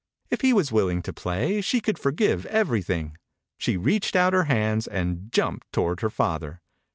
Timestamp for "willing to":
0.71-1.13